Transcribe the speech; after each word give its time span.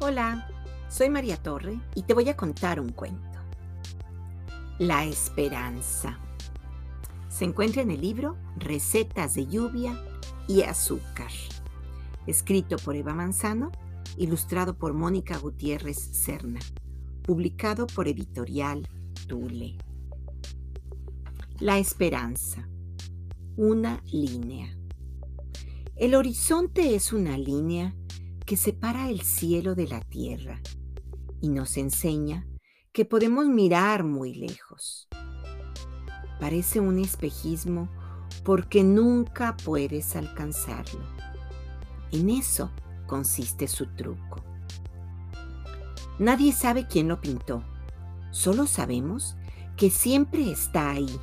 Hola, 0.00 0.46
soy 0.88 1.10
María 1.10 1.36
Torre 1.36 1.80
y 1.96 2.02
te 2.02 2.14
voy 2.14 2.28
a 2.28 2.36
contar 2.36 2.78
un 2.78 2.90
cuento. 2.90 3.40
La 4.78 5.04
esperanza. 5.04 6.20
Se 7.28 7.44
encuentra 7.44 7.82
en 7.82 7.90
el 7.90 8.00
libro 8.00 8.36
Recetas 8.56 9.34
de 9.34 9.48
lluvia 9.48 10.00
y 10.46 10.62
azúcar, 10.62 11.32
escrito 12.28 12.76
por 12.76 12.94
Eva 12.94 13.12
Manzano, 13.12 13.72
ilustrado 14.16 14.78
por 14.78 14.94
Mónica 14.94 15.36
Gutiérrez 15.36 15.98
Serna, 15.98 16.60
publicado 17.22 17.88
por 17.88 18.06
Editorial 18.06 18.86
Tule. 19.26 19.78
La 21.58 21.78
esperanza. 21.78 22.68
Una 23.56 24.00
línea. 24.12 24.78
El 25.96 26.14
horizonte 26.14 26.94
es 26.94 27.12
una 27.12 27.36
línea 27.36 27.96
que 28.48 28.56
separa 28.56 29.10
el 29.10 29.20
cielo 29.20 29.74
de 29.74 29.86
la 29.86 30.00
tierra 30.00 30.62
y 31.42 31.50
nos 31.50 31.76
enseña 31.76 32.46
que 32.92 33.04
podemos 33.04 33.46
mirar 33.46 34.04
muy 34.04 34.32
lejos. 34.32 35.06
Parece 36.40 36.80
un 36.80 36.98
espejismo 36.98 37.90
porque 38.44 38.82
nunca 38.82 39.54
puedes 39.62 40.16
alcanzarlo. 40.16 41.04
En 42.10 42.30
eso 42.30 42.70
consiste 43.06 43.68
su 43.68 43.84
truco. 43.84 44.42
Nadie 46.18 46.52
sabe 46.52 46.86
quién 46.86 47.08
lo 47.08 47.20
pintó, 47.20 47.62
solo 48.30 48.66
sabemos 48.66 49.36
que 49.76 49.90
siempre 49.90 50.50
está 50.50 50.92
ahí, 50.92 51.20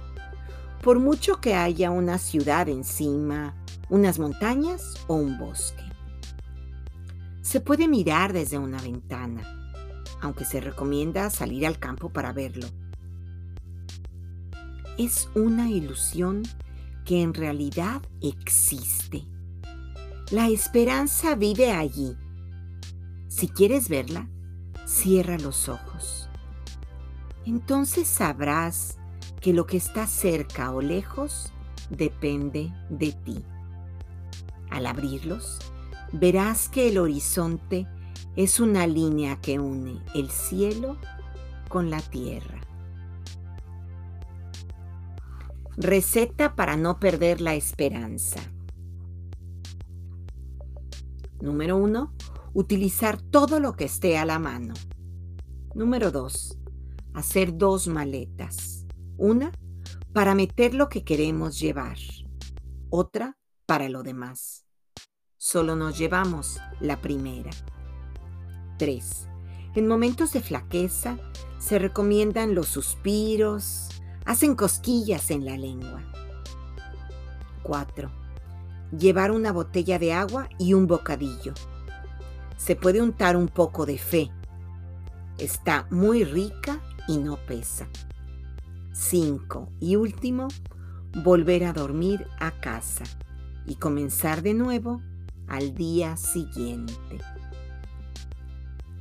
por 0.83 0.99
mucho 0.99 1.41
que 1.41 1.55
haya 1.55 1.89
una 1.89 2.19
ciudad 2.19 2.69
encima, 2.69 3.55
unas 3.89 4.19
montañas 4.19 4.93
o 5.07 5.15
un 5.15 5.39
bosque. 5.39 5.94
Se 7.55 7.61
puede 7.61 7.87
mirar 7.87 8.33
desde 8.33 8.57
una 8.57 8.81
ventana, 8.81 9.41
aunque 10.19 10.43
se 10.43 10.59
recomienda 10.59 11.29
salir 11.29 11.65
al 11.65 11.79
campo 11.79 12.09
para 12.09 12.33
verlo. 12.33 12.67
Es 14.97 15.29
una 15.35 15.69
ilusión 15.69 16.43
que 17.05 17.21
en 17.21 17.33
realidad 17.33 18.01
existe. 18.21 19.23
La 20.31 20.49
esperanza 20.49 21.35
vive 21.35 21.71
allí. 21.71 22.17
Si 23.29 23.47
quieres 23.47 23.87
verla, 23.87 24.27
cierra 24.85 25.37
los 25.37 25.69
ojos. 25.69 26.27
Entonces 27.45 28.09
sabrás 28.09 28.97
que 29.39 29.53
lo 29.53 29.65
que 29.65 29.77
está 29.77 30.07
cerca 30.07 30.71
o 30.71 30.81
lejos 30.81 31.53
depende 31.89 32.73
de 32.89 33.13
ti. 33.13 33.45
Al 34.69 34.87
abrirlos, 34.87 35.59
verás 36.19 36.69
que 36.69 36.87
el 36.87 36.97
horizonte 36.97 37.87
es 38.35 38.59
una 38.59 38.87
línea 38.87 39.41
que 39.41 39.59
une 39.59 40.01
el 40.13 40.29
cielo 40.29 40.97
con 41.69 41.89
la 41.89 42.01
tierra. 42.01 42.61
Receta 45.77 46.55
para 46.55 46.77
no 46.77 46.99
perder 46.99 47.41
la 47.41 47.55
esperanza. 47.55 48.39
Número 51.41 51.75
1. 51.77 52.13
Utilizar 52.53 53.21
todo 53.21 53.59
lo 53.59 53.75
que 53.75 53.83
esté 53.83 54.17
a 54.17 54.25
la 54.25 54.39
mano. 54.39 54.73
Número 55.73 56.11
2. 56.11 56.57
Hacer 57.13 57.57
dos 57.57 57.87
maletas. 57.89 58.85
Una 59.17 59.51
para 60.13 60.33
meter 60.33 60.73
lo 60.73 60.87
que 60.87 61.03
queremos 61.03 61.59
llevar. 61.59 61.97
Otra 62.89 63.37
para 63.65 63.89
lo 63.89 64.01
demás. 64.01 64.64
Solo 65.47 65.75
nos 65.75 65.95
llevamos 65.95 66.59
la 66.79 67.01
primera. 67.01 67.51
3. 68.79 69.27
En 69.75 69.87
momentos 69.87 70.33
de 70.33 70.41
flaqueza 70.41 71.19
se 71.59 71.77
recomiendan 71.77 72.55
los 72.55 72.65
suspiros, 72.65 73.89
hacen 74.25 74.55
cosquillas 74.55 75.29
en 75.29 75.45
la 75.45 75.55
lengua. 75.55 76.01
4. 77.61 78.09
Llevar 78.97 79.29
una 79.29 79.51
botella 79.51 79.99
de 79.99 80.13
agua 80.13 80.49
y 80.57 80.73
un 80.73 80.87
bocadillo. 80.87 81.53
Se 82.57 82.75
puede 82.75 83.03
untar 83.03 83.37
un 83.37 83.47
poco 83.47 83.85
de 83.85 83.99
fe. 83.99 84.31
Está 85.37 85.85
muy 85.91 86.23
rica 86.23 86.81
y 87.07 87.19
no 87.19 87.37
pesa. 87.37 87.87
5. 88.93 89.69
Y 89.79 89.95
último, 89.95 90.47
volver 91.23 91.65
a 91.65 91.73
dormir 91.73 92.25
a 92.39 92.49
casa 92.49 93.03
y 93.67 93.75
comenzar 93.75 94.41
de 94.41 94.55
nuevo 94.55 95.03
al 95.47 95.73
día 95.75 96.17
siguiente. 96.17 97.19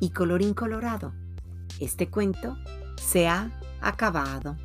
Y 0.00 0.10
colorín 0.10 0.54
colorado, 0.54 1.12
este 1.80 2.10
cuento 2.10 2.56
se 2.96 3.28
ha 3.28 3.50
acabado. 3.80 4.56